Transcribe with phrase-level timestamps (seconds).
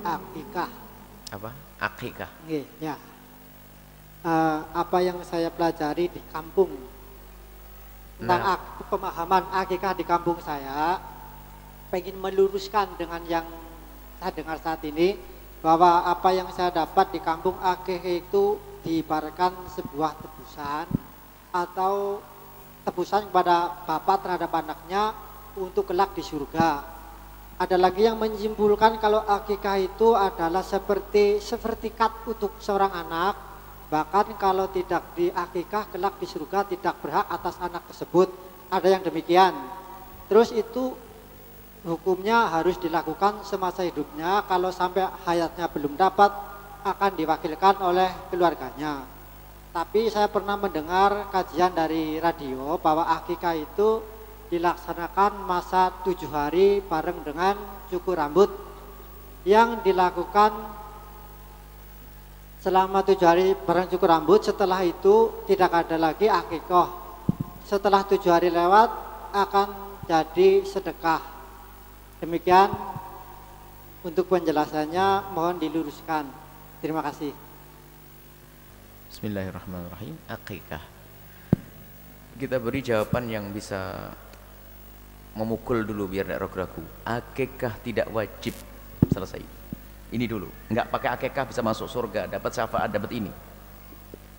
[0.00, 0.70] akikah.
[1.32, 1.50] Apa?
[1.76, 2.30] Akikah.
[2.46, 2.96] Nggih, ya.
[4.26, 6.72] Eh, apa yang saya pelajari di kampung
[8.18, 8.56] tentang Nah.
[8.56, 10.98] ak- pemahaman akikah di kampung saya
[11.92, 13.46] pengen meluruskan dengan yang
[14.18, 15.14] saya dengar saat ini
[15.60, 20.86] bahwa apa yang saya dapat di kampung akikah itu diibaratkan sebuah tebusan
[21.52, 22.24] atau
[22.82, 25.14] tebusan kepada bapak terhadap anaknya
[25.54, 26.95] untuk kelak di surga.
[27.56, 33.32] Ada lagi yang menyimpulkan kalau akikah itu adalah seperti sepertikat untuk seorang anak,
[33.88, 38.28] bahkan kalau tidak di akikah kelak di surga tidak berhak atas anak tersebut.
[38.68, 39.56] Ada yang demikian.
[40.28, 40.92] Terus itu
[41.88, 46.28] hukumnya harus dilakukan semasa hidupnya, kalau sampai hayatnya belum dapat
[46.84, 49.00] akan diwakilkan oleh keluarganya.
[49.72, 54.04] Tapi saya pernah mendengar kajian dari radio bahwa akikah itu
[54.48, 57.54] dilaksanakan masa tujuh hari bareng dengan
[57.90, 58.50] cukur rambut
[59.46, 60.52] yang dilakukan
[62.60, 64.42] selama tujuh hari bareng cukur rambut.
[64.42, 67.06] Setelah itu tidak ada lagi akikah
[67.66, 68.90] setelah tujuh hari lewat
[69.34, 69.68] akan
[70.06, 71.18] jadi sedekah.
[72.22, 72.70] Demikian
[74.06, 76.30] untuk penjelasannya mohon diluruskan.
[76.78, 77.34] Terima kasih.
[79.10, 80.14] Bismillahirrahmanirrahim.
[80.30, 80.82] Akikah.
[82.38, 84.14] Kita beri jawaban yang bisa
[85.36, 86.82] memukul dulu biar tidak ragu-ragu.
[87.04, 88.56] Akikah tidak wajib.
[89.12, 89.44] Selesai.
[90.10, 90.48] Ini dulu.
[90.72, 93.30] Enggak pakai akikah bisa masuk surga, dapat syafaat, dapat ini.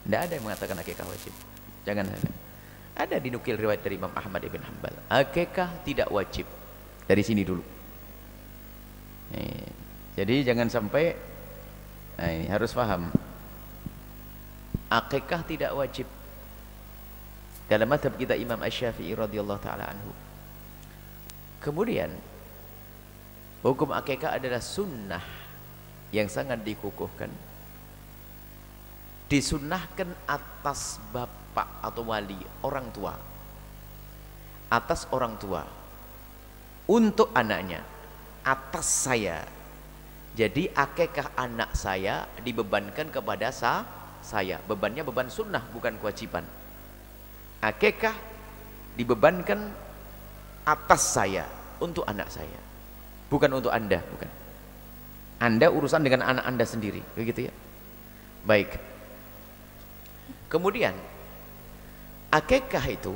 [0.03, 1.31] Tidak ada yang mengatakan akikah wajib.
[1.85, 2.09] Jangan
[2.97, 4.95] ada dinukil riwayat dari Imam Ahmad ibn Hanbal.
[5.07, 6.49] Akikah tidak wajib.
[7.05, 7.61] Dari sini dulu.
[9.37, 9.69] Nih.
[10.17, 11.13] Jadi jangan sampai
[12.17, 13.13] nah ini harus paham
[14.89, 16.09] akikah tidak wajib
[17.69, 20.09] dalam madhab kita Imam Ash-Syafi'i radhiyallahu taala anhu
[21.63, 22.13] kemudian
[23.65, 25.23] hukum akikah adalah sunnah
[26.11, 27.31] yang sangat dikukuhkan.
[29.27, 33.19] Disunnahkan atas bapak atau wali orang tua.
[34.71, 35.67] Atas orang tua.
[36.87, 37.83] Untuk anaknya.
[38.47, 39.43] Atas saya.
[40.31, 43.83] Jadi akikah anak saya dibebankan kepada sa
[44.23, 44.63] saya.
[44.63, 46.47] Bebannya beban sunnah bukan kewajiban.
[47.59, 48.15] Akikah
[48.95, 49.75] dibebankan
[50.67, 51.47] atas saya
[51.79, 52.59] untuk anak saya.
[53.31, 54.27] Bukan untuk anda bukan.
[55.39, 57.53] Anda urusan dengan anak anda sendiri begitu ya?
[58.43, 58.75] Baik.
[60.51, 60.95] Kemudian
[62.27, 63.15] akikah itu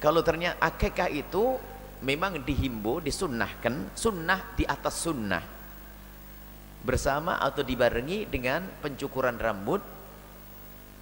[0.00, 1.60] kalau ternyata akikah itu
[2.00, 5.44] memang dihimbau disunnahkan sunnah di atas sunnah.
[6.78, 9.82] Bersama atau dibarengi dengan pencukuran rambut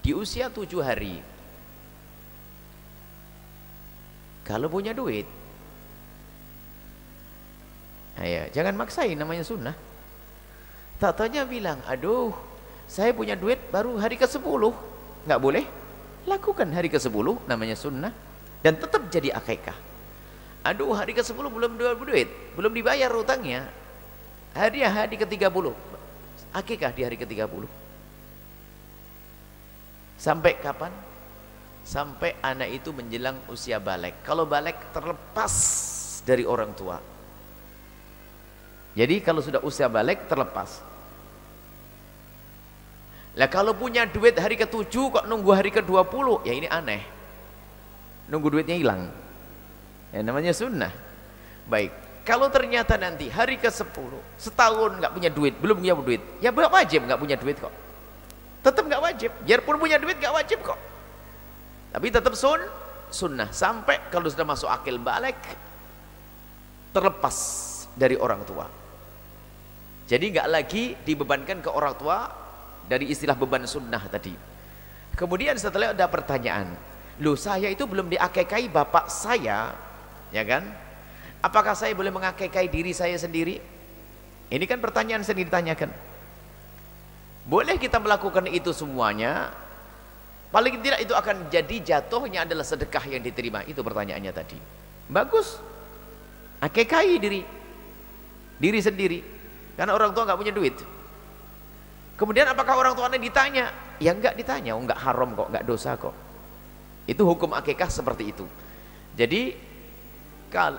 [0.00, 1.20] di usia tujuh hari
[4.46, 5.26] kalau punya duit.
[8.16, 9.76] Ayo jangan maksain namanya sunnah.
[10.96, 12.32] Tak tanya bilang aduh
[12.86, 14.72] saya punya duit baru hari ke sepuluh.
[15.26, 15.64] Nggak boleh.
[16.24, 18.14] Lakukan hari ke sepuluh namanya sunnah
[18.62, 19.76] dan tetap jadi akikah.
[20.64, 23.68] Aduh hari ke sepuluh belum duit belum dibayar utangnya.
[24.56, 25.76] Hari hari ke tiga puluh.
[26.56, 27.68] Akikah di hari ke tiga puluh.
[30.16, 30.88] Sampai kapan?
[31.86, 34.26] Sampai anak itu menjelang usia balik.
[34.26, 35.54] Kalau balik terlepas
[36.26, 36.98] dari orang tua.
[38.98, 40.82] Jadi kalau sudah usia balik terlepas.
[43.38, 46.26] Lah kalau punya duit hari ke-7 kok nunggu hari ke-20?
[46.42, 47.06] Ya ini aneh.
[48.26, 49.06] Nunggu duitnya hilang.
[50.10, 50.91] Ya namanya sunnah.
[51.70, 51.94] Baik.
[52.26, 57.20] Kalau ternyata nanti hari ke-10 setahun nggak punya duit, belum punya duit, ya wajib nggak
[57.22, 57.86] punya duit kok
[58.66, 60.74] tetap nggak wajib biarpun punya duit nggak wajib kok
[61.96, 62.60] tapi tetap sun
[63.08, 63.48] sunnah.
[63.56, 65.40] Sampai kalau sudah masuk akil balik
[66.92, 67.36] terlepas
[67.96, 68.68] dari orang tua.
[70.04, 72.28] Jadi nggak lagi dibebankan ke orang tua
[72.84, 74.36] dari istilah beban sunnah tadi.
[75.16, 76.76] Kemudian setelah ada pertanyaan
[77.16, 79.72] loh saya itu belum diakekai bapak saya?
[80.28, 80.68] Ya kan?
[81.41, 83.56] Apakah saya boleh mengakekai diri saya sendiri?
[84.53, 85.88] Ini kan pertanyaan sendiri ditanyakan.
[87.48, 89.65] Boleh kita melakukan itu semuanya
[90.51, 93.63] paling tidak itu akan jadi jatuhnya adalah sedekah yang diterima.
[93.66, 94.59] Itu pertanyaannya tadi.
[95.10, 95.59] Bagus.
[96.63, 97.43] Akekai diri.
[98.57, 99.21] Diri sendiri.
[99.77, 100.77] Karena orang tua nggak punya duit.
[102.16, 103.69] Kemudian apakah orang tuanya ditanya?
[104.01, 104.72] Ya nggak ditanya.
[104.72, 106.16] Oh, nggak haram kok nggak dosa kok.
[107.04, 108.48] Itu hukum akekah seperti itu.
[109.13, 109.53] Jadi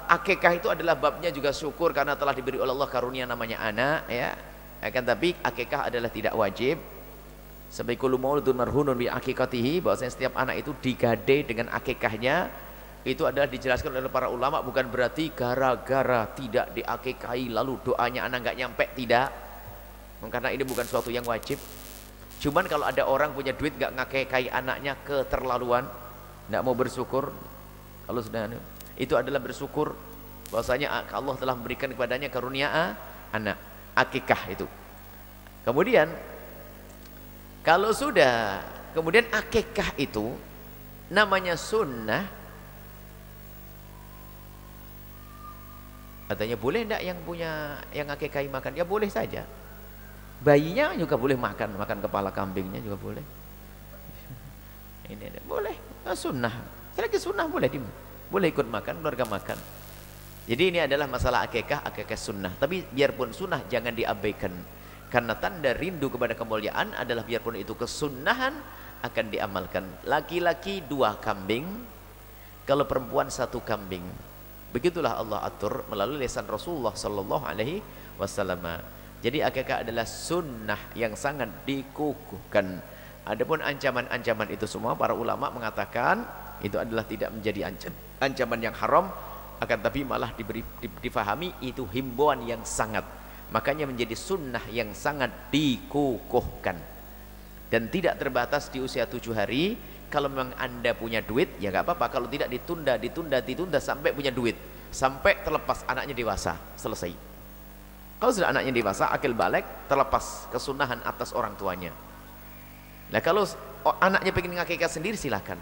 [0.09, 4.33] akekah itu adalah babnya juga syukur karena telah diberi oleh Allah karunia namanya anak ya.
[4.81, 6.81] Akan tapi akikah adalah tidak wajib
[7.67, 12.47] sampai kullu mauludun marhunun bi akikatihi bahwasanya setiap anak itu digade dengan akikahnya
[13.07, 18.57] itu adalah dijelaskan oleh para ulama bukan berarti gara-gara tidak diakikahi lalu doanya anak nggak
[18.59, 19.31] nyampe tidak.
[20.27, 21.55] Karena ini bukan suatu yang wajib.
[22.43, 27.31] Cuman kalau ada orang punya duit gak ngakai anaknya keterlaluan tidak mau bersyukur.
[28.03, 28.51] Kalau sudah
[28.99, 29.95] itu adalah bersyukur.
[30.51, 32.97] Bahwasanya Allah telah memberikan kepadanya karunia
[33.31, 33.55] anak
[33.95, 34.67] akikah itu.
[35.63, 36.11] Kemudian
[37.67, 38.63] kalau sudah
[38.95, 40.31] kemudian akikah itu
[41.11, 42.23] namanya sunnah.
[46.31, 47.51] Katanya boleh tidak yang punya
[47.91, 48.71] yang akikah makan?
[48.71, 49.43] Ya boleh saja.
[50.39, 53.25] Bayinya juga boleh makan makan kepala kambingnya juga boleh.
[55.11, 55.75] Ini boleh.
[56.15, 56.55] Sunnah.
[56.95, 57.83] Selagi sunnah boleh di,
[58.31, 59.59] boleh ikut makan keluarga makan.
[60.47, 62.55] Jadi ini adalah masalah akikah akikah sunnah.
[62.55, 64.55] Tapi biarpun sunnah jangan diabaikan
[65.07, 68.59] karena tanda rindu kepada kemuliaan adalah biarpun itu kesunahan
[69.03, 69.87] akan diamalkan.
[70.03, 71.63] Laki-laki dua kambing
[72.67, 74.03] kalau perempuan satu kambing.
[74.75, 77.79] Begitulah Allah atur melalui lisan Rasulullah sallallahu alaihi
[78.19, 78.83] wasallam.
[79.23, 82.83] Jadi akikah adalah sunnah yang sangat dikukuhkan.
[83.23, 86.27] Adapun ancaman-ancaman itu semua para ulama mengatakan
[86.59, 87.71] itu adalah tidak menjadi
[88.19, 89.07] ancaman yang haram
[89.57, 90.61] akan tapi malah diberi
[91.01, 93.03] difahami itu himbauan yang sangat
[93.53, 96.77] makanya menjadi sunnah yang sangat dikukuhkan.
[97.67, 99.75] Dan tidak terbatas di usia tujuh hari
[100.07, 102.07] kalau memang anda punya duit ya nggak apa-apa.
[102.07, 104.55] Kalau tidak ditunda ditunda ditunda sampai punya duit.
[104.87, 107.11] Sampai terlepas anaknya dewasa selesai.
[108.17, 111.91] Kalau sudah anaknya dewasa akil balik terlepas kesunahan atas orang tuanya.
[113.11, 113.43] Nah kalau
[113.99, 115.59] anaknya pengen ngakikah sendiri silahkan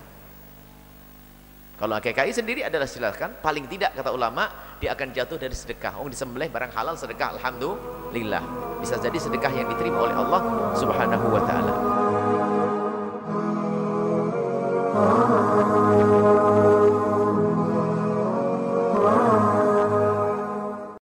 [1.75, 4.47] kalau AKKI sendiri adalah silakan paling tidak kata ulama
[4.79, 5.99] dia akan jatuh dari sedekah.
[5.99, 8.43] Oh disembelih barang halal sedekah alhamdulillah.
[8.79, 10.41] Bisa jadi sedekah yang diterima oleh Allah
[10.79, 11.73] Subhanahu wa taala.